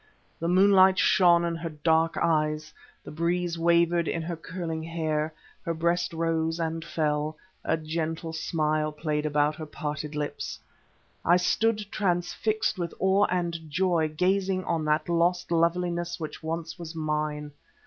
[0.39, 5.31] The moonlight shone in her dark eyes, the breeze wavered in her curling hair,
[5.63, 10.57] her breast rose and fell, a gentle smile played about her parted lips.
[11.23, 16.95] I stood transfixed with awe and joy, gazing on that lost loveliness which once was
[16.95, 17.51] mine.